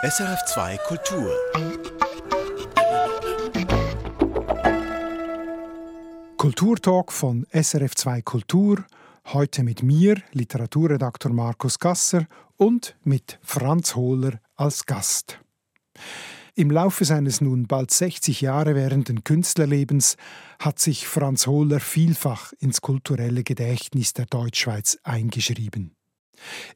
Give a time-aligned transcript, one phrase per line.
[0.00, 1.34] SRF2 Kultur.
[6.36, 8.84] Kulturtalk von SRF2 Kultur.
[9.26, 15.40] Heute mit mir, Literaturredakteur Markus Gasser, und mit Franz Hohler als Gast.
[16.54, 20.16] Im Laufe seines nun bald 60 Jahre währenden Künstlerlebens
[20.60, 25.97] hat sich Franz Hohler vielfach ins kulturelle Gedächtnis der Deutschschweiz eingeschrieben.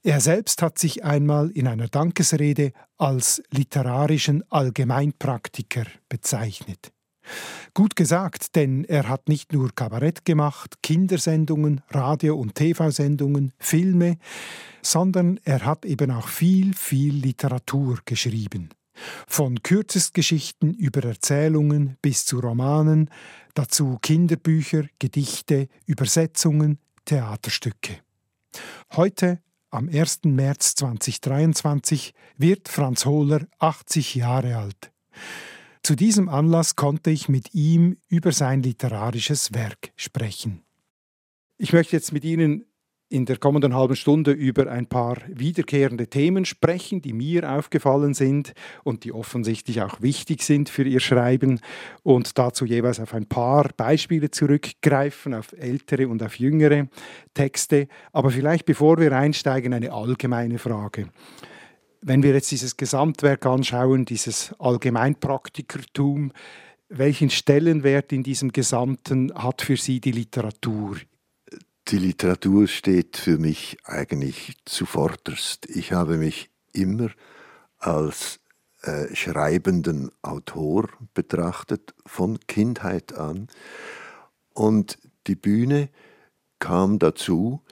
[0.02, 6.92] Er selbst hat sich einmal in einer Dankesrede als literarischen Allgemeinpraktiker bezeichnet.
[7.74, 14.18] Gut gesagt, denn er hat nicht nur Kabarett gemacht, Kindersendungen, Radio- und TV-Sendungen, Filme,
[14.82, 18.70] sondern er hat eben auch viel, viel Literatur geschrieben.
[19.26, 23.08] Von Kürzestgeschichten über Erzählungen bis zu Romanen,
[23.54, 27.98] dazu Kinderbücher, Gedichte, Übersetzungen, Theaterstücke.
[28.94, 29.40] Heute
[29.72, 30.24] am 1.
[30.24, 34.92] März 2023 wird Franz Hohler 80 Jahre alt.
[35.82, 40.62] Zu diesem Anlass konnte ich mit ihm über sein literarisches Werk sprechen.
[41.56, 42.66] Ich möchte jetzt mit Ihnen
[43.12, 48.54] in der kommenden halben Stunde über ein paar wiederkehrende Themen sprechen, die mir aufgefallen sind
[48.84, 51.60] und die offensichtlich auch wichtig sind für Ihr Schreiben
[52.02, 56.88] und dazu jeweils auf ein paar Beispiele zurückgreifen, auf ältere und auf jüngere
[57.34, 57.86] Texte.
[58.12, 61.08] Aber vielleicht bevor wir einsteigen, eine allgemeine Frage.
[62.00, 66.32] Wenn wir jetzt dieses Gesamtwerk anschauen, dieses Allgemeinpraktikertum,
[66.88, 70.96] welchen Stellenwert in diesem Gesamten hat für Sie die Literatur
[71.88, 75.68] die Literatur steht für mich eigentlich zuvorderst.
[75.68, 77.10] Ich habe mich immer
[77.78, 78.40] als
[78.82, 83.48] äh, schreibenden Autor betrachtet, von Kindheit an.
[84.54, 85.88] Und die Bühne
[86.58, 87.62] kam dazu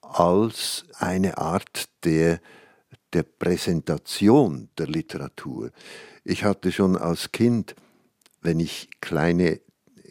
[0.00, 2.40] als eine Art der,
[3.12, 5.70] der Präsentation der Literatur.
[6.24, 7.74] Ich hatte schon als Kind,
[8.40, 9.60] wenn ich kleine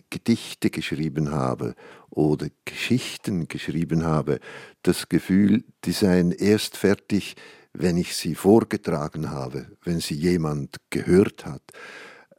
[0.09, 1.75] Gedichte geschrieben habe
[2.09, 4.39] oder Geschichten geschrieben habe,
[4.83, 7.35] das Gefühl, die seien erst fertig,
[7.73, 11.61] wenn ich sie vorgetragen habe, wenn sie jemand gehört hat.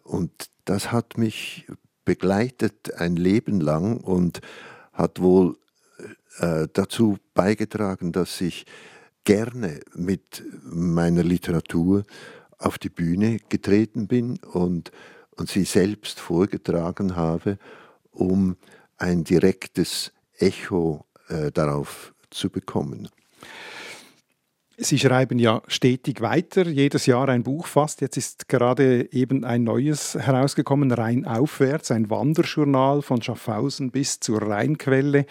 [0.03, 1.67] Und das hat mich
[2.05, 4.41] begleitet ein Leben lang und
[4.93, 5.57] hat wohl
[6.39, 8.67] äh, dazu beigetragen, dass ich
[9.25, 12.05] gerne mit meiner Literatur
[12.59, 14.91] auf die Bühne getreten bin und,
[15.41, 17.59] und sie selbst vorgetragen habe,
[18.13, 18.57] um
[18.99, 23.09] ein direktes Echo äh, darauf zu bekommen.
[24.77, 28.03] Sie schreiben ja stetig weiter, jedes Jahr ein Buch fast.
[28.03, 34.43] Jetzt ist gerade eben ein neues herausgekommen, Rhein aufwärts, ein Wanderjournal von Schaffhausen bis zur
[34.43, 35.27] Rheinquelle.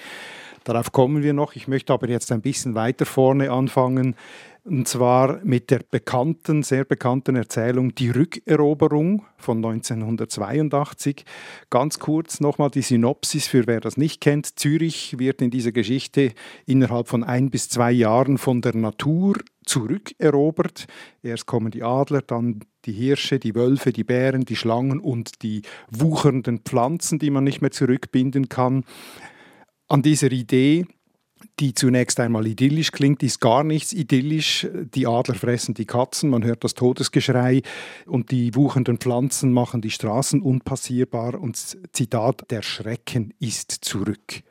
[0.63, 1.55] Darauf kommen wir noch.
[1.55, 4.15] Ich möchte aber jetzt ein bisschen weiter vorne anfangen.
[4.65, 11.23] Und zwar mit der bekannten, sehr bekannten Erzählung Die Rückeroberung von 1982.
[11.69, 14.59] Ganz kurz nochmal die Synopsis für wer das nicht kennt.
[14.59, 16.33] Zürich wird in dieser Geschichte
[16.65, 20.87] innerhalb von ein bis zwei Jahren von der Natur zurückerobert.
[21.23, 25.61] Erst kommen die Adler, dann die Hirsche, die Wölfe, die Bären, die Schlangen und die
[25.89, 28.83] wuchernden Pflanzen, die man nicht mehr zurückbinden kann.
[29.87, 30.85] An dieser Idee
[31.59, 34.67] die zunächst einmal idyllisch klingt, ist gar nichts idyllisch.
[34.93, 37.61] Die Adler fressen die Katzen, man hört das Todesgeschrei
[38.05, 41.57] und die wuchernden Pflanzen machen die Straßen unpassierbar und
[41.91, 44.43] Zitat, der Schrecken ist zurück.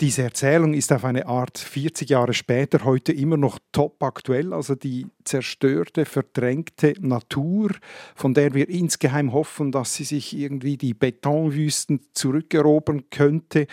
[0.00, 4.74] Diese Erzählung ist auf eine Art 40 Jahre später heute immer noch top aktuell, also
[4.74, 7.70] die zerstörte, verdrängte Natur,
[8.16, 13.68] von der wir insgeheim hoffen, dass sie sich irgendwie die Betonwüsten zurückerobern könnte.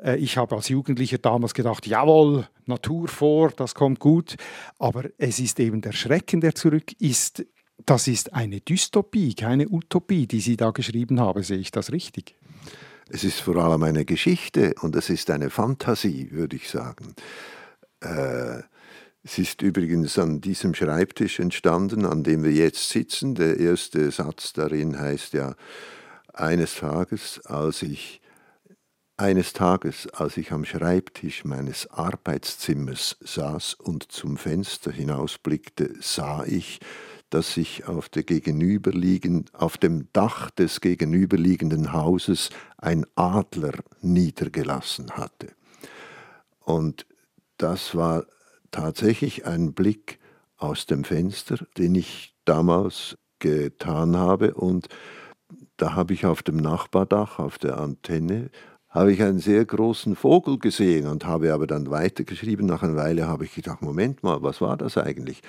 [0.00, 4.36] Äh, ich habe als Jugendlicher damals gedacht, jawohl, Natur vor, das kommt gut.
[4.78, 7.44] Aber es ist eben der Schrecken, der zurück ist.
[7.84, 11.42] Das ist eine Dystopie, keine Utopie, die Sie da geschrieben haben.
[11.42, 12.36] Sehe ich das richtig?
[13.08, 17.14] Es ist vor allem eine Geschichte und es ist eine Fantasie, würde ich sagen.
[18.00, 18.62] Äh,
[19.22, 23.34] es ist übrigens an diesem Schreibtisch entstanden, an dem wir jetzt sitzen.
[23.34, 25.54] Der erste Satz darin heißt ja,
[26.32, 28.20] eines Tages, als ich
[29.16, 36.80] eines Tages, als ich am Schreibtisch meines Arbeitszimmers saß und zum Fenster hinausblickte, sah ich,
[37.34, 38.22] dass sich auf, der
[39.54, 45.48] auf dem Dach des gegenüberliegenden Hauses ein Adler niedergelassen hatte.
[46.60, 47.06] Und
[47.56, 48.26] das war
[48.70, 50.20] tatsächlich ein Blick
[50.58, 54.54] aus dem Fenster, den ich damals getan habe.
[54.54, 54.86] Und
[55.76, 58.50] da habe ich auf dem Nachbardach, auf der Antenne,
[58.94, 62.64] habe ich einen sehr großen Vogel gesehen und habe aber dann weitergeschrieben.
[62.64, 65.42] Nach einer Weile habe ich gedacht, Moment mal, was war das eigentlich?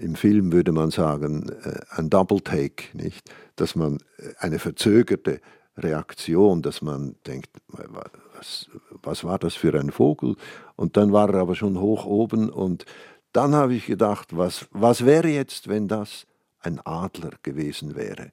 [0.00, 3.28] Im Film würde man sagen, äh, ein Double Take, nicht?
[3.56, 5.40] Dass man äh, eine verzögerte
[5.76, 8.70] Reaktion, dass man denkt, was,
[9.02, 10.36] was war das für ein Vogel?
[10.76, 12.84] Und dann war er aber schon hoch oben und
[13.32, 16.26] dann habe ich gedacht, was, was wäre jetzt, wenn das
[16.60, 18.30] ein Adler gewesen wäre?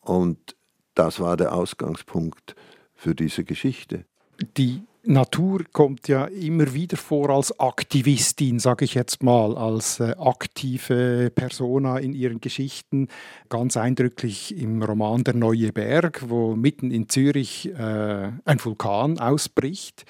[0.00, 0.54] Und
[0.94, 2.54] das war der Ausgangspunkt
[2.98, 4.04] für diese Geschichte.
[4.56, 10.14] Die Natur kommt ja immer wieder vor als Aktivistin, sage ich jetzt mal, als äh,
[10.18, 13.08] aktive Persona in ihren Geschichten.
[13.48, 20.04] Ganz eindrücklich im Roman Der neue Berg, wo mitten in Zürich äh, ein Vulkan ausbricht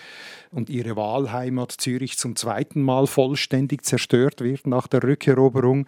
[0.50, 5.86] und ihre Wahlheimat Zürich zum zweiten Mal vollständig zerstört wird nach der Rückeroberung.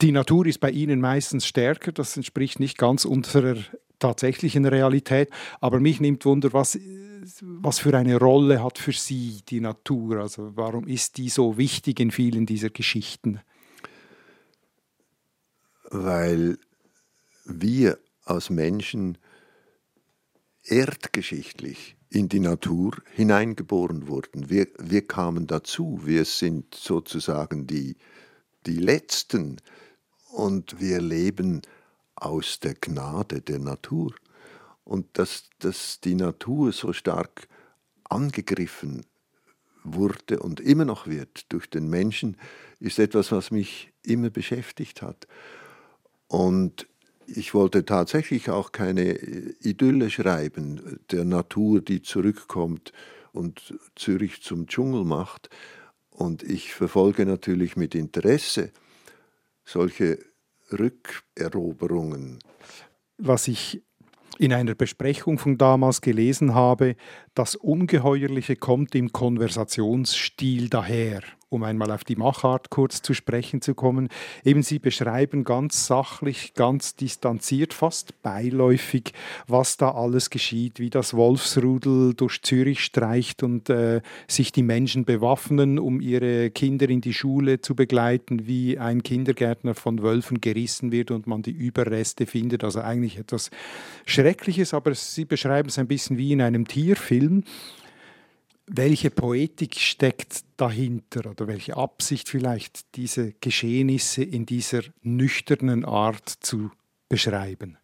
[0.00, 3.56] Die Natur ist bei ihnen meistens stärker, das entspricht nicht ganz unserer
[4.04, 5.30] tatsächlichen Realität.
[5.60, 6.78] Aber mich nimmt Wunder, was,
[7.40, 10.20] was für eine Rolle hat für Sie die Natur?
[10.20, 13.40] Also warum ist die so wichtig in vielen dieser Geschichten?
[15.90, 16.58] Weil
[17.44, 19.18] wir als Menschen
[20.64, 24.48] erdgeschichtlich in die Natur hineingeboren wurden.
[24.48, 27.96] Wir, wir kamen dazu, wir sind sozusagen die,
[28.66, 29.60] die Letzten
[30.30, 31.62] und wir leben
[32.16, 34.14] aus der Gnade der Natur.
[34.84, 37.48] Und dass, dass die Natur so stark
[38.04, 39.04] angegriffen
[39.82, 42.36] wurde und immer noch wird durch den Menschen,
[42.80, 45.26] ist etwas, was mich immer beschäftigt hat.
[46.26, 46.86] Und
[47.26, 49.14] ich wollte tatsächlich auch keine
[49.60, 52.92] Idylle schreiben, der Natur, die zurückkommt
[53.32, 55.48] und Zürich zum Dschungel macht.
[56.10, 58.70] Und ich verfolge natürlich mit Interesse
[59.64, 60.18] solche
[60.78, 62.38] Rückeroberungen.
[63.18, 63.82] Was ich
[64.38, 66.96] in einer Besprechung von damals gelesen habe,
[67.34, 71.22] das Ungeheuerliche kommt im Konversationsstil daher
[71.54, 74.08] um einmal auf die Machart kurz zu sprechen zu kommen.
[74.44, 79.12] Eben Sie beschreiben ganz sachlich, ganz distanziert, fast beiläufig,
[79.46, 85.04] was da alles geschieht, wie das Wolfsrudel durch Zürich streicht und äh, sich die Menschen
[85.04, 90.90] bewaffnen, um ihre Kinder in die Schule zu begleiten, wie ein Kindergärtner von Wölfen gerissen
[90.90, 92.64] wird und man die Überreste findet.
[92.64, 93.50] Also eigentlich etwas
[94.06, 97.44] Schreckliches, aber Sie beschreiben es ein bisschen wie in einem Tierfilm
[98.66, 106.70] welche Poetik steckt dahinter oder welche Absicht vielleicht diese Geschehnisse in dieser nüchternen Art zu
[107.08, 107.76] beschreiben?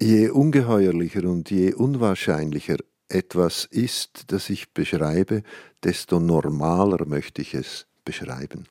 [0.00, 2.78] Je ungeheuerlicher und je unwahrscheinlicher
[3.08, 5.42] etwas ist, das ich beschreibe,
[5.82, 8.66] desto normaler möchte ich es beschreiben.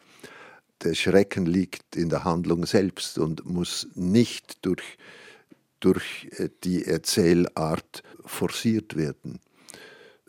[0.83, 4.98] Der Schrecken liegt in der Handlung selbst und muss nicht durch,
[5.81, 9.39] durch äh, die Erzählart forciert werden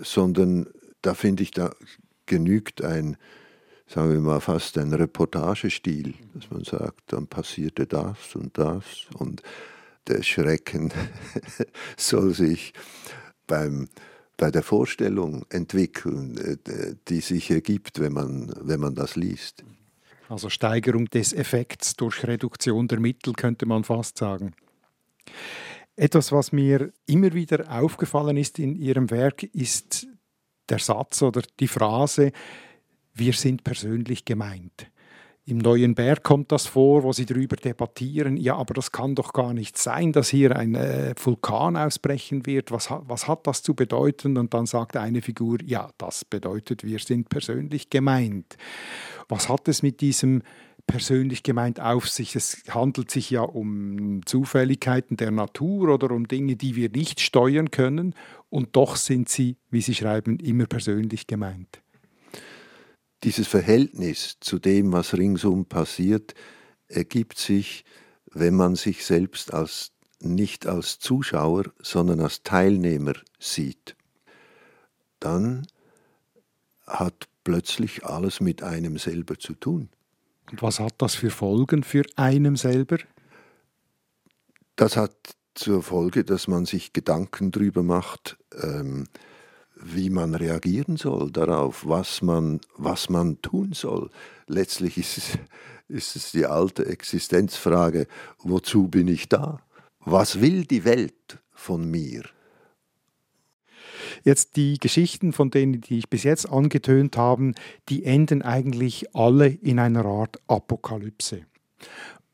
[0.02, 0.66] sondern
[1.02, 1.70] da finde ich, da
[2.26, 3.16] genügt ein,
[3.86, 9.42] sagen wir mal, fast ein Reportagestil, dass man sagt, dann passierte das und das und
[10.08, 10.92] der Schrecken
[11.96, 12.72] soll sich
[13.46, 13.88] beim,
[14.36, 19.64] bei der Vorstellung entwickeln, äh, die sich ergibt, wenn man, wenn man das liest.
[20.28, 24.54] Also Steigerung des Effekts durch Reduktion der Mittel könnte man fast sagen.
[26.00, 30.06] Etwas, was mir immer wieder aufgefallen ist in Ihrem Werk, ist
[30.70, 32.32] der Satz oder die Phrase,
[33.12, 34.90] wir sind persönlich gemeint.
[35.44, 39.34] Im Neuen Berg kommt das vor, wo sie darüber debattieren, ja, aber das kann doch
[39.34, 42.70] gar nicht sein, dass hier ein äh, Vulkan ausbrechen wird.
[42.70, 44.38] Was, was hat das zu bedeuten?
[44.38, 48.56] Und dann sagt eine Figur, ja, das bedeutet, wir sind persönlich gemeint.
[49.28, 50.42] Was hat es mit diesem
[50.90, 52.36] persönlich gemeint auf sich.
[52.36, 57.70] Es handelt sich ja um Zufälligkeiten der Natur oder um Dinge, die wir nicht steuern
[57.70, 58.14] können.
[58.48, 61.80] Und doch sind sie, wie Sie schreiben, immer persönlich gemeint.
[63.22, 66.34] Dieses Verhältnis zu dem, was ringsum passiert,
[66.88, 67.84] ergibt sich,
[68.32, 73.96] wenn man sich selbst als, nicht als Zuschauer, sondern als Teilnehmer sieht.
[75.20, 75.66] Dann
[76.86, 79.90] hat plötzlich alles mit einem selber zu tun.
[80.50, 82.98] Und was hat das für Folgen für einen selber?
[84.76, 85.14] Das hat
[85.54, 89.06] zur Folge, dass man sich Gedanken darüber macht, ähm,
[89.74, 94.10] wie man reagieren soll darauf, was man, was man tun soll.
[94.46, 95.38] Letztlich ist es,
[95.88, 98.06] ist es die alte Existenzfrage,
[98.38, 99.60] wozu bin ich da?
[100.00, 102.24] Was will die Welt von mir?
[104.24, 107.52] Jetzt die Geschichten, von denen die ich bis jetzt angetönt habe,
[107.88, 111.42] die enden eigentlich alle in einer Art Apokalypse.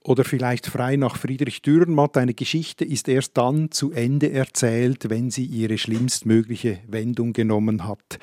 [0.06, 5.30] Oder vielleicht frei nach Friedrich Dürrenmatt, eine Geschichte ist erst dann zu Ende erzählt, wenn
[5.30, 8.20] sie ihre schlimmstmögliche Wendung genommen hat.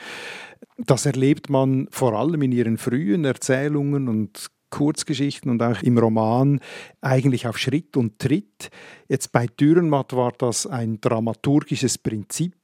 [0.77, 6.59] Das erlebt man vor allem in ihren frühen Erzählungen und Kurzgeschichten und auch im Roman
[6.99, 8.71] eigentlich auf Schritt und Tritt.
[9.07, 12.55] Jetzt bei Dürrenmatt war das ein dramaturgisches Prinzip,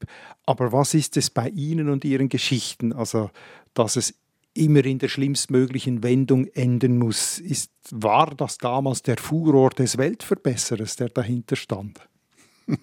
[0.47, 2.93] aber was ist es bei Ihnen und Ihren Geschichten?
[2.93, 3.29] Also,
[3.75, 4.15] dass es
[4.55, 7.37] immer in der schlimmstmöglichen Wendung enden muss.
[7.37, 11.99] Ist, war das damals der Furor des Weltverbesserers, der dahinter stand?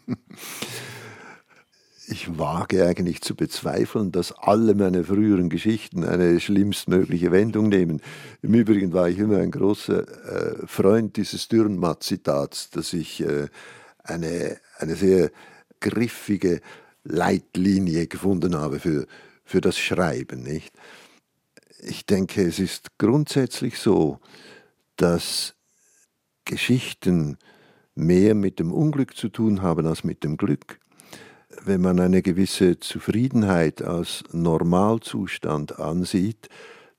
[2.09, 8.01] ich wage eigentlich zu bezweifeln, dass alle meine früheren Geschichten eine schlimmstmögliche Wendung nehmen.
[8.43, 13.49] Im Übrigen war ich immer ein großer äh, Freund dieses Dürrenmatt-Zitats, dass ich äh,
[14.05, 15.31] eine, eine sehr
[15.81, 16.61] griffige
[17.03, 19.07] Leitlinie gefunden habe für,
[19.45, 20.43] für das Schreiben.
[20.43, 20.73] Nicht?
[21.81, 24.21] Ich denke, es ist grundsätzlich so,
[24.97, 25.55] dass
[26.45, 27.37] Geschichten
[27.97, 30.79] mehr mit dem Unglück zu tun haben als mit dem Glück
[31.65, 36.49] wenn man eine gewisse Zufriedenheit als Normalzustand ansieht,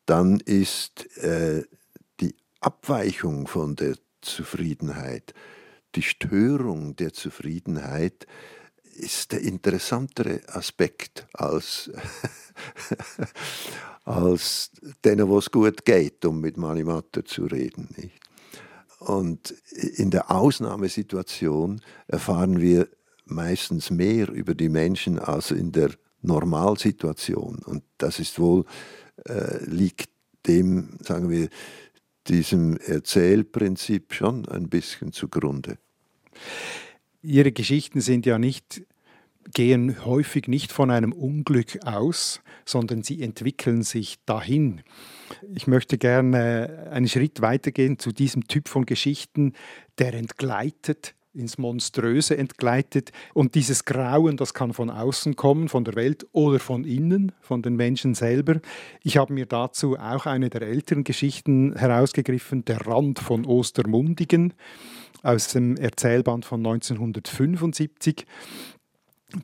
[0.05, 1.63] dann ist äh,
[2.19, 5.33] die Abweichung von der Zufriedenheit,
[5.95, 8.27] die Störung der Zufriedenheit,
[8.97, 11.91] ist der interessantere Aspekt als,
[14.05, 14.71] als
[15.05, 17.89] denen, wo es gut geht, um mit Manimatter zu reden.
[17.95, 18.19] Nicht?
[18.99, 22.87] Und in der Ausnahmesituation erfahren wir
[23.29, 25.91] meistens mehr über die Menschen als in der
[26.21, 27.59] Normalsituation.
[27.65, 28.65] Und das ist wohl,
[29.25, 30.09] äh, liegt
[30.47, 31.49] dem, sagen wir,
[32.27, 35.77] diesem Erzählprinzip schon ein bisschen zugrunde.
[37.21, 38.81] Ihre Geschichten sind ja nicht
[39.53, 44.81] gehen häufig nicht von einem Unglück aus, sondern sie entwickeln sich dahin.
[45.53, 49.53] Ich möchte gerne einen Schritt weitergehen zu diesem Typ von Geschichten,
[49.99, 53.11] der entgleitet, ins Monströse entgleitet.
[53.33, 57.61] Und dieses Grauen, das kann von außen kommen, von der Welt oder von innen, von
[57.61, 58.59] den Menschen selber.
[59.03, 64.53] Ich habe mir dazu auch eine der älteren Geschichten herausgegriffen, Der Rand von Ostermundigen
[65.23, 68.25] aus dem Erzählband von 1975.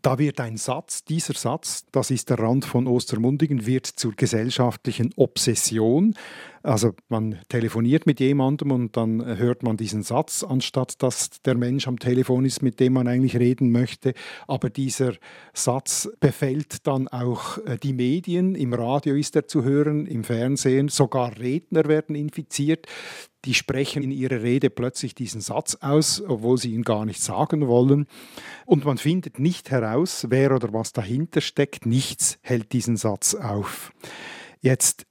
[0.01, 5.11] Da wird ein Satz, dieser Satz, das ist der Rand von Ostermundigen, wird zur gesellschaftlichen
[5.17, 6.15] Obsession.
[6.63, 11.89] Also man telefoniert mit jemandem und dann hört man diesen Satz, anstatt dass der Mensch
[11.89, 14.13] am Telefon ist, mit dem man eigentlich reden möchte.
[14.47, 15.13] Aber dieser
[15.53, 18.55] Satz befällt dann auch äh, die Medien.
[18.55, 22.87] Im Radio ist er zu hören, im Fernsehen, sogar Redner werden infiziert.
[23.43, 27.67] Die sprechen in ihrer Rede plötzlich diesen Satz aus, obwohl sie ihn gar nicht sagen
[27.67, 28.07] wollen.
[28.65, 31.85] Und man findet nicht heraus, wer oder was dahinter steckt.
[31.85, 33.91] Nichts hält diesen Satz auf.
[34.61, 35.05] Jetzt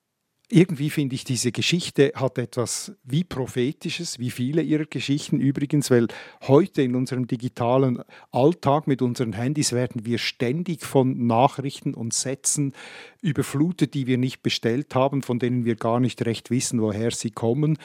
[0.53, 6.09] irgendwie finde ich, diese Geschichte hat etwas wie prophetisches, wie viele ihrer Geschichten übrigens, weil
[6.43, 12.75] heute in unserem digitalen Alltag mit unseren Handys werden wir ständig von Nachrichten und Sätzen
[13.23, 17.31] überflutet, die wir nicht bestellt haben, von denen wir gar nicht recht wissen, woher sie
[17.31, 17.79] kommen.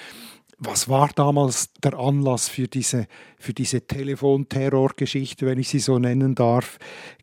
[0.59, 3.07] Was war damals der Anlass für diese,
[3.37, 6.79] für diese Telefonterrorgeschichte, wenn ich sie so nennen darf?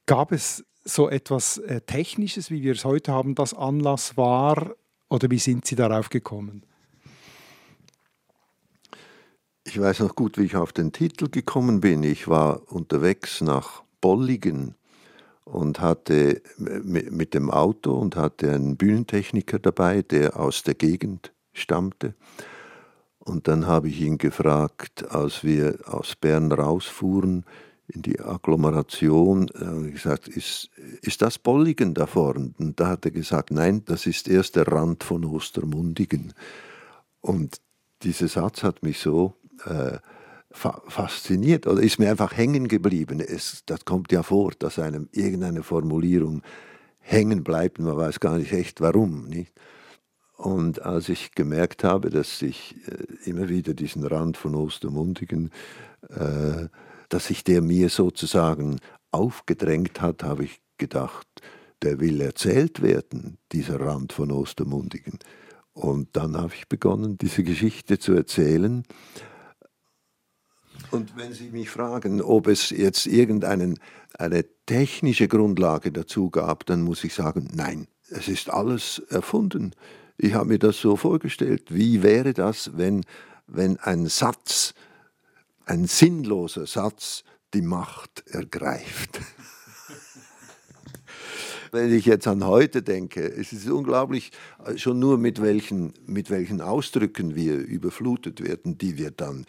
[0.06, 4.74] Gab es so etwas äh, Technisches, wie wir es heute haben, das Anlass war?
[5.08, 6.62] Oder wie sind Sie darauf gekommen?
[9.64, 12.02] Ich weiß noch gut, wie ich auf den Titel gekommen bin.
[12.02, 14.75] Ich war unterwegs nach Bolligen
[15.44, 22.14] und hatte mit dem Auto und hatte einen Bühnentechniker dabei, der aus der Gegend stammte.
[23.18, 27.44] Und dann habe ich ihn gefragt, als wir aus Bern rausfuhren,
[27.88, 30.70] in die Agglomeration äh, gesagt, ist,
[31.02, 32.54] ist das Bolligen da vorne?
[32.58, 36.32] Und da hat er gesagt, nein, das ist erst der Rand von Ostermundigen.
[37.20, 37.60] Und
[38.02, 39.34] dieser Satz hat mich so
[39.66, 39.98] äh,
[40.50, 43.20] fa fasziniert oder ist mir einfach hängen geblieben.
[43.20, 46.42] Es, das kommt ja vor, dass einem irgendeine Formulierung
[47.00, 49.26] hängen bleibt und man weiß gar nicht echt warum.
[49.26, 49.52] Nicht?
[50.36, 55.50] Und als ich gemerkt habe, dass ich äh, immer wieder diesen Rand von Ostermundigen
[56.08, 56.68] äh,
[57.08, 58.78] dass sich der mir sozusagen
[59.11, 61.26] aufgedrängt hat, habe ich gedacht,
[61.82, 65.18] der will erzählt werden, dieser Rand von Ostermundigen.
[65.73, 68.84] Und dann habe ich begonnen, diese Geschichte zu erzählen.
[70.90, 73.75] Und wenn Sie mich fragen, ob es jetzt irgendeine
[74.16, 79.73] eine technische Grundlage dazu gab, dann muss ich sagen, nein, es ist alles erfunden.
[80.16, 81.75] Ich habe mir das so vorgestellt.
[81.75, 83.04] Wie wäre das, wenn,
[83.46, 84.75] wenn ein Satz
[85.66, 89.21] ein sinnloser Satz die Macht ergreift.
[91.73, 94.33] Wenn ich jetzt an heute denke, es ist unglaublich,
[94.64, 99.47] äh, schon nur mit welchen, mit welchen Ausdrücken wir überflutet werden, die wir dann,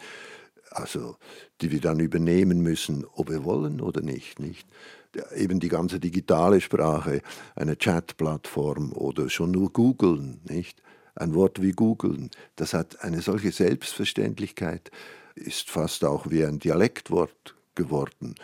[0.72, 1.18] also,
[1.62, 4.68] die wir dann übernehmen müssen, ob wir wollen oder nicht, nicht?
[5.36, 7.22] Eben die ganze digitale Sprache,
[7.56, 10.42] eine Chat-Plattform oder schon nur googeln?
[11.16, 14.92] Ein Wort wie googeln, das hat eine solche Selbstverständlichkeit,
[15.36, 18.36] ist fast auch wie ein Dialektwort geworden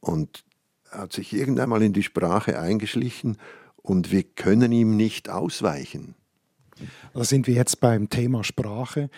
[0.00, 0.44] und
[0.90, 3.38] hat sich irgendwann mal in die Sprache eingeschlichen
[3.76, 6.14] und wir können ihm nicht ausweichen.
[7.12, 9.10] Da sind wir jetzt beim Thema Sprache.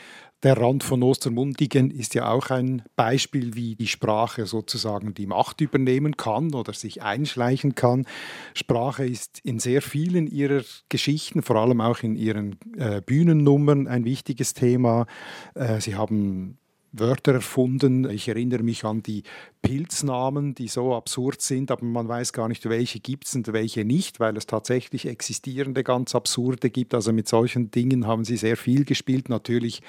[0.43, 5.61] Der Rand von Ostermundigen ist ja auch ein Beispiel, wie die Sprache sozusagen die Macht
[5.61, 8.07] übernehmen kann oder sich einschleichen kann.
[8.53, 14.05] Sprache ist in sehr vielen ihrer Geschichten, vor allem auch in ihren äh, Bühnennummern, ein
[14.05, 15.07] wichtiges Thema.
[15.55, 16.59] Äh, sie haben
[16.93, 18.09] Wörter erfunden.
[18.09, 19.23] Ich erinnere mich an die
[19.63, 23.85] Pilznamen, die so absurd sind, aber man weiß gar nicht, welche gibt es und welche
[23.85, 26.95] nicht, weil es tatsächlich existierende ganz absurde gibt.
[26.95, 29.29] Also mit solchen Dingen haben sie sehr viel gespielt.
[29.29, 29.81] Natürlich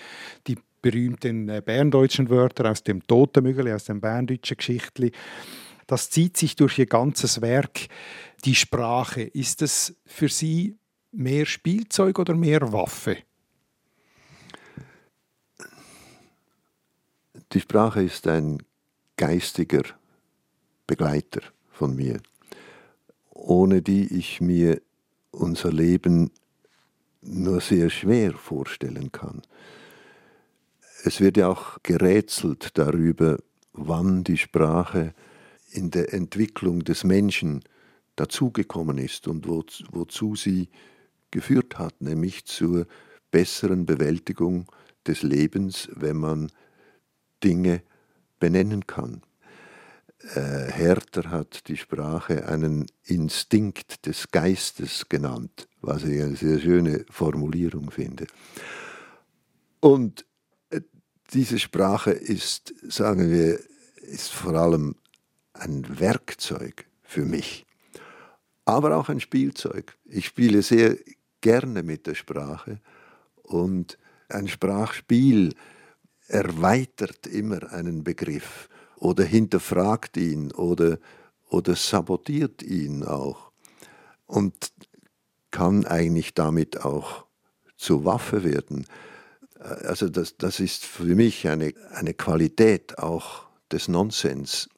[0.47, 5.11] die berühmten äh, berndeutschen Wörter aus dem Totemügel, aus dem berndeutschen Geschichtli.
[5.87, 7.87] Das zieht sich durch ihr ganzes Werk.
[8.45, 10.77] Die Sprache, ist es für Sie
[11.11, 13.17] mehr Spielzeug oder mehr Waffe?
[17.53, 18.63] Die Sprache ist ein
[19.15, 19.83] geistiger
[20.87, 22.19] Begleiter von mir,
[23.29, 24.81] ohne die ich mir
[25.29, 26.31] unser Leben
[27.21, 29.43] nur sehr schwer vorstellen kann.
[31.03, 33.37] Es wird ja auch gerätselt darüber,
[33.73, 35.13] wann die Sprache
[35.69, 37.63] in der Entwicklung des Menschen
[38.15, 40.69] dazugekommen ist und wo, wozu sie
[41.29, 42.87] geführt hat, nämlich zur
[43.29, 44.65] besseren Bewältigung
[45.05, 46.49] des Lebens, wenn man
[47.43, 47.81] Dinge
[48.39, 49.21] benennen kann.
[50.35, 57.05] Äh, Herter hat die Sprache einen Instinkt des Geistes genannt, was ich eine sehr schöne
[57.09, 58.27] Formulierung finde.
[59.81, 60.25] Und
[60.69, 60.81] äh,
[61.33, 63.59] diese Sprache ist, sagen wir,
[63.97, 64.95] ist vor allem
[65.53, 67.65] ein Werkzeug für mich,
[68.65, 69.97] aber auch ein Spielzeug.
[70.05, 70.97] Ich spiele sehr
[71.41, 72.79] gerne mit der Sprache
[73.41, 73.97] und
[74.29, 75.53] ein Sprachspiel
[76.33, 80.97] erweitert immer einen Begriff oder hinterfragt ihn oder,
[81.49, 83.51] oder sabotiert ihn auch
[84.25, 84.71] und
[85.51, 87.25] kann eigentlich damit auch
[87.77, 88.87] zur Waffe werden.
[89.59, 94.69] Also das, das ist für mich eine, eine Qualität auch des Nonsens.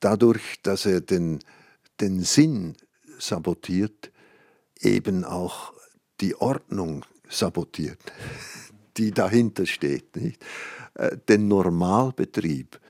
[0.00, 1.38] Dadurch, dass er den,
[2.00, 2.76] den Sinn
[3.18, 4.12] sabotiert,
[4.78, 5.72] eben auch
[6.20, 8.00] die Ordnung sabotiert
[8.96, 10.16] die dahinter steht.
[10.16, 10.44] Nicht?
[10.94, 12.80] Äh, den Normalbetrieb.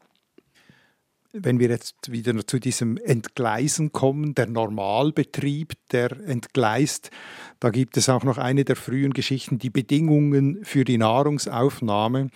[1.37, 7.11] Wenn wir jetzt wieder zu diesem Entgleisen kommen, der Normalbetrieb, der entgleist,
[7.59, 12.31] da gibt es auch noch eine der frühen Geschichten, die Bedingungen für die Nahrungsaufnahme,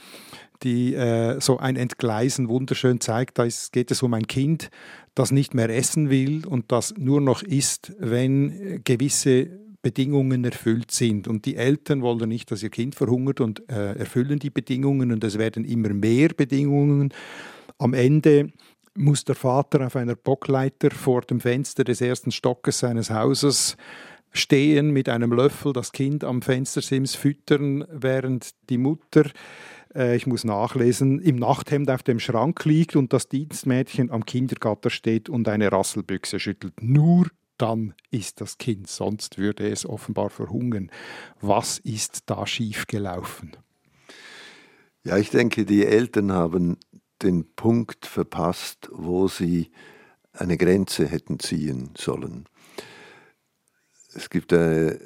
[0.64, 3.38] die äh, so ein Entgleisen wunderschön zeigt.
[3.38, 4.68] Da ist, geht es um ein Kind,
[5.14, 11.28] das nicht mehr essen will und das nur noch isst, wenn gewisse Bedingungen erfüllt sind.
[11.28, 15.22] Und die Eltern wollen nicht, dass ihr Kind verhungert und äh, erfüllen die Bedingungen und
[15.24, 17.12] es werden immer mehr Bedingungen.
[17.78, 18.52] Am Ende
[18.94, 23.76] muss der Vater auf einer Bockleiter vor dem Fenster des ersten Stockes seines Hauses
[24.32, 29.30] stehen mit einem Löffel, das Kind am Fenstersims füttern, während die Mutter
[29.94, 34.90] äh, ich muss nachlesen, im Nachthemd auf dem Schrank liegt und das Dienstmädchen am Kindergatter
[34.90, 36.74] steht und eine Rasselbüchse schüttelt.
[36.80, 37.26] Nur
[37.58, 40.90] dann ist das Kind, sonst würde es offenbar verhungern.
[41.40, 43.56] Was ist da schiefgelaufen?
[45.04, 46.78] Ja, ich denke, die Eltern haben
[47.22, 49.70] den Punkt verpasst, wo sie
[50.32, 52.46] eine Grenze hätten ziehen sollen.
[54.14, 54.98] Es gibt eine,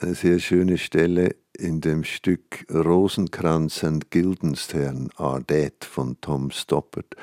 [0.00, 7.14] eine sehr schöne Stelle in dem Stück Rosenkranz and Guildenstern are Dead von Tom Stoppard,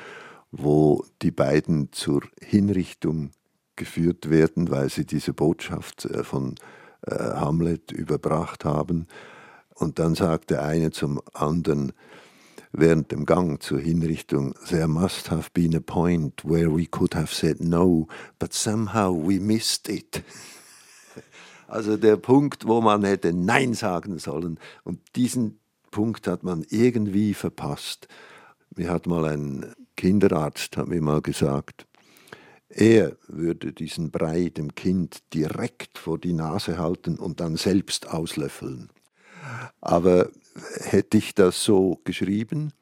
[0.50, 3.32] wo die beiden zur Hinrichtung
[3.76, 6.54] geführt werden, weil sie diese Botschaft äh, von
[7.06, 9.06] äh, Hamlet überbracht haben.
[9.74, 11.92] Und dann sagt der eine zum anderen
[12.72, 17.34] während dem Gang zur Hinrichtung, There must have been a point where we could have
[17.34, 18.08] said no,
[18.38, 20.22] but somehow we missed it.
[21.68, 24.60] Also der Punkt, wo man hätte Nein sagen sollen.
[24.84, 25.58] Und diesen
[25.90, 28.08] Punkt hat man irgendwie verpasst.
[28.76, 31.86] Mir hat mal ein Kinderarzt hat mir mal gesagt,
[32.74, 38.88] er würde diesen Brei dem Kind direkt vor die Nase halten und dann selbst auslöffeln.
[39.80, 40.30] Aber
[40.80, 42.72] hätte ich das so geschrieben,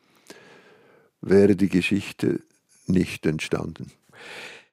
[1.20, 2.40] wäre die Geschichte
[2.87, 3.92] nicht entstanden.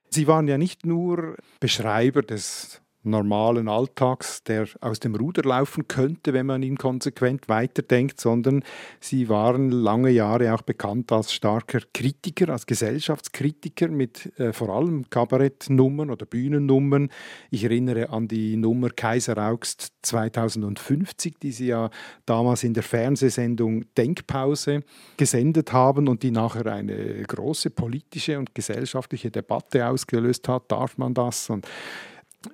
[0.10, 6.33] Sie waren ja nicht nur Beschreiber des normalen Alltags, der aus dem Ruder laufen könnte,
[6.33, 8.63] wenn man ihn konsequent weiterdenkt, sondern
[8.99, 15.09] sie waren lange Jahre auch bekannt als starker Kritiker, als Gesellschaftskritiker mit äh, vor allem
[15.09, 17.09] Kabarettnummern oder Bühnennummern.
[17.51, 21.89] Ich erinnere an die Nummer Kaiser Augst 2050, die sie ja
[22.25, 24.83] damals in der Fernsehsendung Denkpause
[25.17, 30.71] gesendet haben und die nachher eine große politische und gesellschaftliche Debatte ausgelöst hat.
[30.71, 31.49] Darf man das?
[31.49, 31.67] Und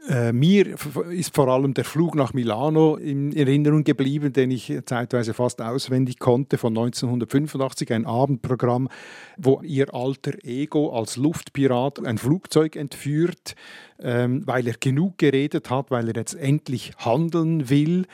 [0.07, 0.75] äh, mir
[1.11, 6.19] ist vor allem der Flug nach Milano in Erinnerung geblieben, den ich zeitweise fast auswendig
[6.19, 8.89] konnte, von 1985, ein Abendprogramm,
[9.37, 13.55] wo ihr alter Ego als Luftpirat ein Flugzeug entführt,
[13.99, 18.05] ähm, weil er genug geredet hat, weil er jetzt endlich handeln will.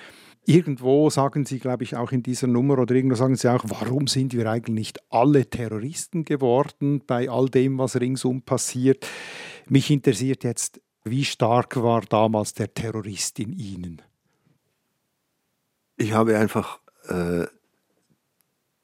[0.46, 4.08] Irgendwo sagen Sie, glaube ich, auch in dieser Nummer oder irgendwo sagen Sie auch, warum
[4.08, 9.06] sind wir eigentlich nicht alle Terroristen geworden bei all dem, was ringsum passiert?
[9.68, 14.02] Mich interessiert jetzt wie stark war damals der Terrorist in Ihnen?
[15.98, 17.48] Ich habe einfach äh,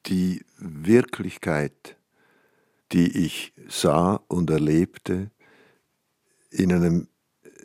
[0.06, 1.96] die Wirklichkeit,
[2.92, 5.30] die ich sah und erlebte,
[6.50, 7.08] in einem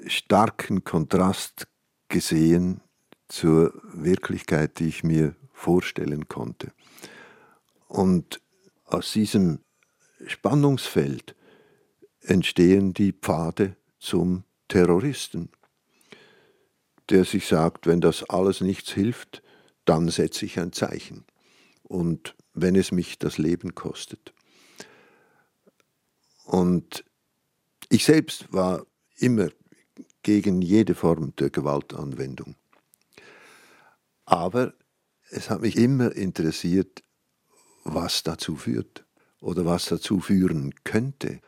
[0.08, 1.68] starken Kontrast
[2.08, 2.82] gesehen
[3.28, 6.72] zur Wirklichkeit, die ich mir vorstellen konnte.
[7.88, 8.42] Und
[8.86, 9.60] aus diesem
[10.26, 11.36] Spannungsfeld
[12.22, 15.50] entstehen die Pfade zum Terroristen,
[17.10, 19.44] der sich sagt, wenn das alles nichts hilft,
[19.86, 21.24] dann setze ich ein Zeichen.
[21.84, 24.34] Und wenn es mich das Leben kostet.
[26.46, 27.06] Und
[27.90, 28.86] ich selbst war
[29.18, 29.50] immer
[30.24, 32.56] gegen jede Form der Gewaltanwendung.
[34.26, 34.74] Aber
[35.30, 37.04] es hat mich immer interessiert,
[37.84, 39.06] was dazu führt
[39.40, 41.42] oder was dazu führen könnte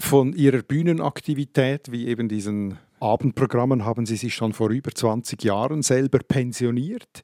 [0.00, 5.82] von Ihrer Bühnenaktivität, wie eben diesen Abendprogrammen, haben Sie sich schon vor über 20 Jahren
[5.82, 7.22] selber pensioniert.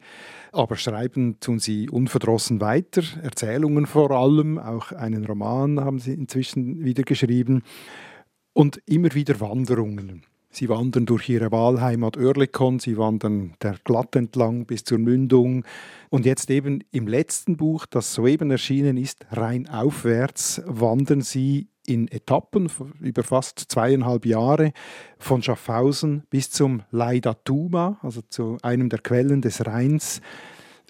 [0.52, 6.84] Aber schreiben tun Sie unverdrossen weiter, Erzählungen vor allem, auch einen Roman haben Sie inzwischen
[6.84, 7.62] wieder geschrieben
[8.52, 10.22] und immer wieder Wanderungen.
[10.50, 15.64] Sie wandern durch ihre Wahlheimat Oerlikon, sie wandern der Glatt entlang bis zur Mündung.
[16.10, 22.08] Und jetzt eben im letzten Buch, das soeben erschienen ist, Rhein aufwärts, wandern sie in
[22.08, 22.70] Etappen
[23.00, 24.72] über fast zweieinhalb Jahre
[25.18, 30.20] von Schaffhausen bis zum Leidatuma, also zu einem der Quellen des Rheins.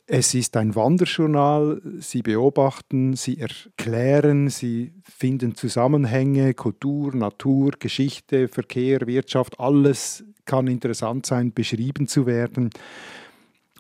[0.06, 1.80] Es ist ein Wanderjournal.
[1.98, 9.58] Sie beobachten, Sie erklären, Sie finden Zusammenhänge, Kultur, Natur, Geschichte, Verkehr, Wirtschaft.
[9.58, 12.68] Alles kann interessant sein, beschrieben zu werden.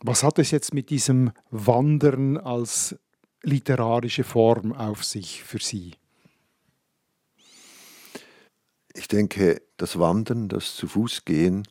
[0.02, 2.96] Was hat es jetzt mit diesem Wandern als
[3.42, 5.92] literarische Form auf sich für Sie?
[8.94, 11.66] Ich denke, das Wandern, das zu Fuß gehen,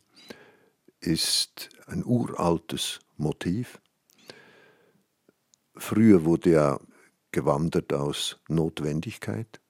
[1.00, 3.80] ist ein uraltes Motiv.
[5.74, 6.80] Früher wurde ja
[7.32, 9.60] gewandert aus Notwendigkeit.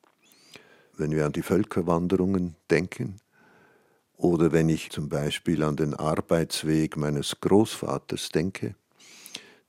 [0.97, 3.21] Wenn wir an die Völkerwanderungen denken,
[4.17, 8.75] oder wenn ich zum Beispiel an den Arbeitsweg meines Großvaters denke,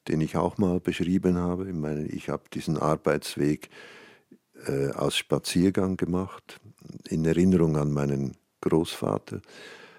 [0.08, 1.68] den ich auch mal beschrieben habe.
[1.68, 3.70] Ich meine, ich habe diesen Arbeitsweg
[4.68, 6.60] äh, als Spaziergang gemacht,
[7.10, 9.42] in Erinnerung an meinen Großvater,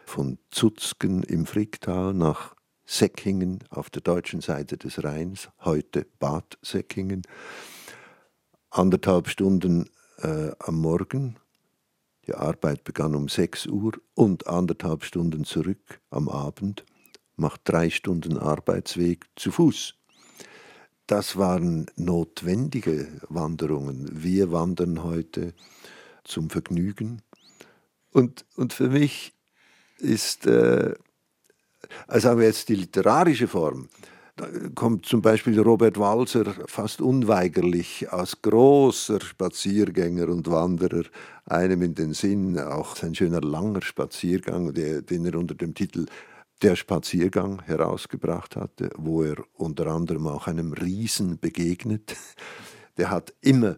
[0.04, 7.22] von Zutzken im Fricktal nach Säckingen auf der deutschen Seite des Rheins, heute Bad Säckingen.
[8.70, 11.36] Anderthalb Stunden äh, am Morgen,
[12.26, 16.84] die Arbeit begann um 6 Uhr und anderthalb Stunden zurück am Abend,
[17.36, 19.94] macht drei Stunden Arbeitsweg zu Fuß.
[21.06, 24.08] Das waren notwendige Wanderungen.
[24.10, 25.54] Wir wandern heute
[26.24, 27.22] zum Vergnügen.
[28.10, 29.32] Und, und für mich
[29.98, 30.94] ist, äh,
[32.08, 33.88] also haben wir jetzt die literarische Form,
[34.34, 41.04] da kommt zum Beispiel Robert Walser fast unweigerlich als großer Spaziergänger und Wanderer
[41.46, 46.04] einem in den Sinn, auch sein schöner langer Spaziergang, den er unter dem Titel
[46.62, 52.16] der Spaziergang herausgebracht hatte, wo er unter anderem auch einem Riesen begegnet.
[52.96, 53.76] Der hat immer,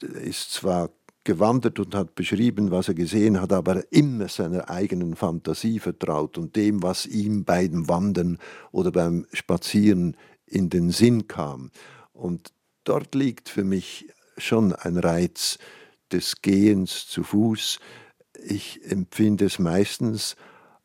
[0.00, 0.90] ist zwar
[1.24, 6.56] gewandert und hat beschrieben, was er gesehen hat, aber immer seiner eigenen Fantasie vertraut und
[6.56, 8.38] dem, was ihm beim Wandern
[8.72, 11.70] oder beim Spazieren in den Sinn kam.
[12.12, 12.52] Und
[12.84, 14.08] dort liegt für mich
[14.38, 15.58] schon ein Reiz
[16.10, 17.78] des Gehens zu Fuß.
[18.42, 20.36] Ich empfinde es meistens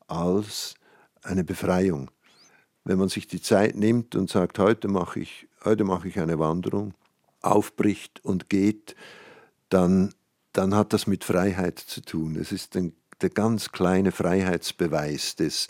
[0.06, 0.75] als
[1.26, 2.10] eine Befreiung.
[2.84, 6.38] Wenn man sich die Zeit nimmt und sagt, heute mache ich, heute mache ich eine
[6.38, 6.94] Wanderung,
[7.42, 8.94] aufbricht und geht,
[9.68, 10.14] dann,
[10.52, 12.36] dann hat das mit Freiheit zu tun.
[12.36, 15.68] Es ist ein, der ganz kleine Freiheitsbeweis des,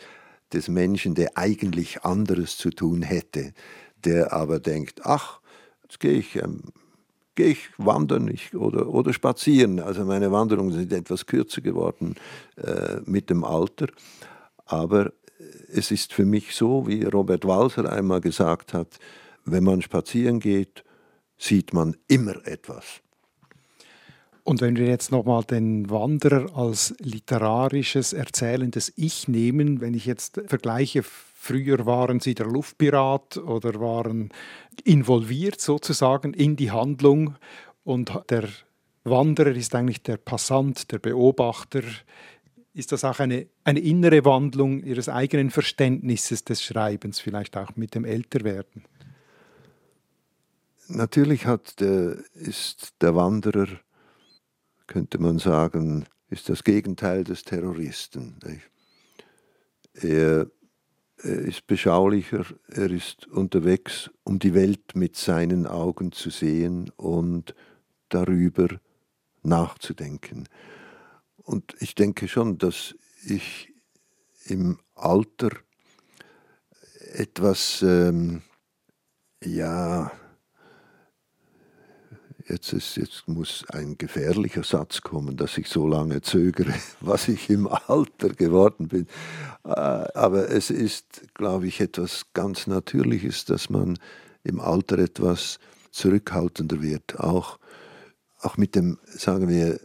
[0.53, 3.53] des Menschen, der eigentlich anderes zu tun hätte,
[4.05, 5.40] der aber denkt, ach,
[5.83, 6.62] jetzt gehe ich, ähm,
[7.35, 9.81] gehe ich wandern ich, oder, oder spazieren.
[9.81, 12.16] Also meine Wanderungen sind etwas kürzer geworden
[12.57, 13.87] äh, mit dem Alter.
[14.67, 15.13] Aber
[15.73, 18.99] es ist für mich so, wie Robert Walser einmal gesagt hat,
[19.45, 20.85] wenn man spazieren geht,
[21.39, 23.01] sieht man immer etwas.
[24.43, 30.41] Und wenn wir jetzt nochmal den Wanderer als literarisches, erzählendes Ich nehmen, wenn ich jetzt
[30.47, 34.31] vergleiche, früher waren sie der Luftpirat oder waren
[34.85, 37.35] involviert sozusagen in die Handlung
[37.83, 38.49] und der
[39.03, 41.83] Wanderer ist eigentlich der Passant, der Beobachter.
[42.77, 47.95] Ist das auch eine, eine innere Wandlung Ihres eigenen Verständnisses des Schreibens, vielleicht auch mit
[47.95, 48.85] dem Älterwerden?
[50.89, 53.67] Natürlich hat der, ist der Wanderer
[54.87, 58.37] könnte man sagen, ist das Gegenteil des Terroristen.
[59.95, 60.47] Er,
[61.17, 67.55] er ist beschaulicher, er ist unterwegs, um die Welt mit seinen Augen zu sehen und
[68.11, 68.69] darüber
[69.43, 70.47] nachzudenken.
[71.47, 73.73] Und ich denke schon, dass ich
[74.47, 75.51] im Alter
[77.13, 78.43] etwas, ähm,
[79.45, 80.11] ja,
[82.49, 87.49] jetzt, ist, jetzt muss ein gefährlicher Satz kommen, dass ich so lange zögere, was ich
[87.49, 89.07] im Alter geworden bin.
[89.65, 94.01] Äh, aber es ist, glaube ich, etwas ganz Natürliches, dass man
[94.43, 95.61] im Alter etwas
[95.93, 97.61] zurückhaltender wird, auch,
[98.41, 99.79] auch mit dem, sagen wir,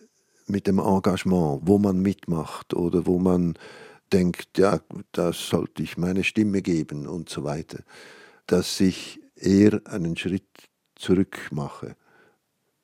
[0.48, 3.56] mit dem Engagement, wo man mitmacht oder wo man
[4.12, 4.80] denkt, ja,
[5.12, 7.80] da sollte ich meine Stimme geben und so weiter,
[8.46, 11.96] dass ich eher einen Schritt zurück mache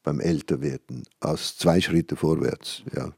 [0.03, 2.83] beim Älterwerden als zwei Schritte vorwärts.
[2.95, 3.11] Ja.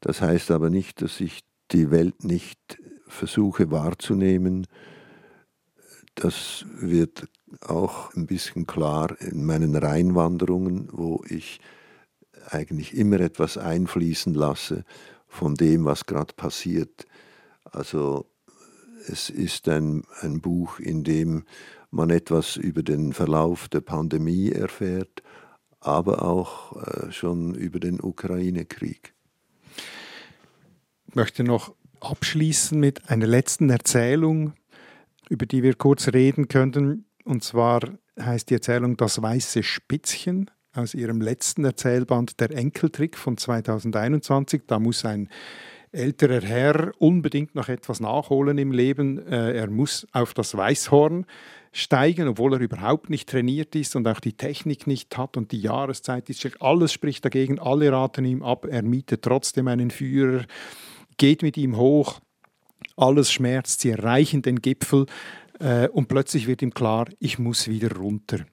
[0.00, 1.40] Das heißt aber nicht, dass ich
[1.72, 4.66] die Welt nicht versuche wahrzunehmen.
[6.14, 7.28] Das wird
[7.60, 11.60] auch ein bisschen klar in meinen Rheinwanderungen, wo ich
[12.50, 14.84] eigentlich immer etwas einfließen lasse
[15.28, 17.06] von dem, was gerade passiert.
[17.64, 18.26] Also
[19.08, 21.44] es ist ein, ein Buch, in dem
[21.90, 25.22] man etwas über den Verlauf der Pandemie erfährt,
[25.80, 29.14] aber auch äh, schon über den Ukraine-Krieg.
[31.06, 34.54] Ich möchte noch abschließen mit einer letzten Erzählung,
[35.28, 37.06] über die wir kurz reden könnten.
[37.24, 37.80] Und zwar
[38.20, 44.62] heißt die Erzählung Das weiße Spitzchen aus ihrem letzten Erzählband Der Enkeltrick von 2021.
[44.66, 45.28] Da muss ein
[45.92, 49.24] älterer Herr unbedingt noch etwas nachholen im Leben.
[49.26, 51.26] Äh, er muss auf das Weißhorn
[51.72, 55.60] steigen, obwohl er überhaupt nicht trainiert ist und auch die Technik nicht hat und die
[55.60, 56.48] Jahreszeit ist.
[56.60, 60.44] Alles spricht dagegen, alle raten ihm ab, er mietet trotzdem einen Führer,
[61.16, 62.20] geht mit ihm hoch,
[62.96, 65.06] alles schmerzt, sie erreichen den Gipfel
[65.58, 68.44] äh, und plötzlich wird ihm klar, ich muss wieder runter.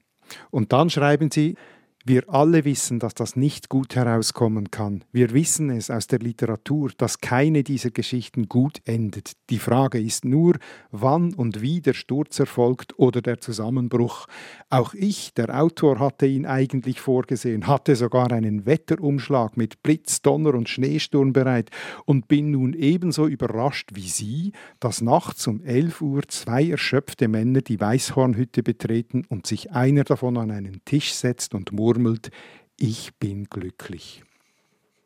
[0.50, 1.56] Und dann schreiben sie,
[2.04, 5.04] wir alle wissen, dass das nicht gut herauskommen kann.
[5.12, 9.32] Wir wissen es aus der Literatur, dass keine dieser Geschichten gut endet.
[9.50, 10.56] Die Frage ist nur,
[10.90, 14.26] wann und wie der Sturz erfolgt oder der Zusammenbruch.
[14.68, 20.54] Auch ich, der Autor, hatte ihn eigentlich vorgesehen, hatte sogar einen Wetterumschlag mit Blitz, Donner
[20.54, 21.70] und Schneesturm bereit
[22.04, 27.60] und bin nun ebenso überrascht wie Sie, dass nachts um 11 Uhr zwei erschöpfte Männer
[27.60, 32.30] die Weißhornhütte betreten und sich einer davon an einen Tisch setzt und murmelt, murmelt,
[32.78, 34.24] ich bin glücklich.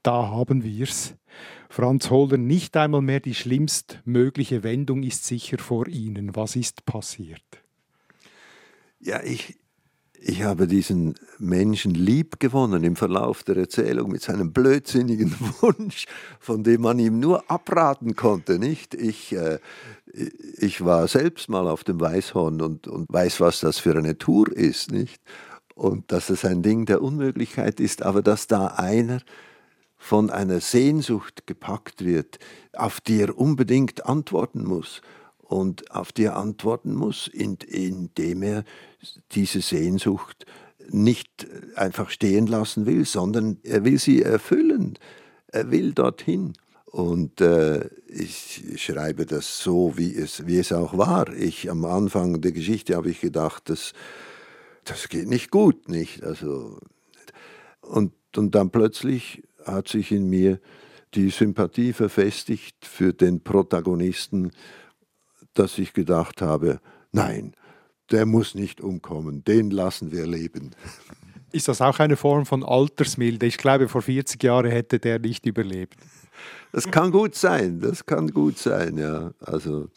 [0.02, 1.14] Da haben wir's.
[1.68, 6.36] Franz Holder, nicht einmal mehr die schlimmst mögliche Wendung ist sicher vor Ihnen.
[6.36, 7.42] Was ist passiert?
[9.00, 9.58] Ja, ich,
[10.14, 16.06] ich habe diesen Menschen lieb gewonnen im Verlauf der Erzählung mit seinem blödsinnigen Wunsch,
[16.38, 18.94] von dem man ihm nur abraten konnte, nicht?
[18.94, 19.58] Ich, äh,
[20.56, 24.50] ich war selbst mal auf dem Weißhorn und, und weiß, was das für eine Tour
[24.56, 25.20] ist, nicht?
[25.76, 29.20] Und dass es ein Ding der Unmöglichkeit ist, aber dass da einer
[29.98, 32.38] von einer Sehnsucht gepackt wird,
[32.72, 35.02] auf die er unbedingt antworten muss
[35.38, 38.64] und auf die er antworten muss, indem er
[39.32, 40.46] diese Sehnsucht
[40.88, 44.98] nicht einfach stehen lassen will, sondern er will sie erfüllen.
[45.48, 46.54] Er will dorthin.
[46.86, 51.28] Und äh, ich schreibe das so, wie es, wie es auch war.
[51.34, 53.92] Ich am Anfang der Geschichte habe ich gedacht, dass
[54.86, 56.22] das geht nicht gut, nicht?
[56.22, 56.78] Also,
[57.80, 60.60] und, und dann plötzlich hat sich in mir
[61.14, 64.52] die Sympathie verfestigt für den Protagonisten,
[65.54, 66.80] dass ich gedacht habe,
[67.12, 67.54] nein,
[68.10, 70.70] der muss nicht umkommen, den lassen wir leben.
[71.52, 73.46] Ist das auch eine Form von Altersmilde?
[73.46, 75.96] Ich glaube, vor 40 Jahren hätte der nicht überlebt.
[76.72, 79.32] Das kann gut sein, das kann gut sein, ja.
[79.40, 79.88] Also